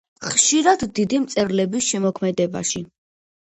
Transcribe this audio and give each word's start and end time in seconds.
ხშირად 0.29 0.85
დიდი 0.99 1.19
მწერლების 1.25 1.91
შემოქმედებაში. 1.91 2.83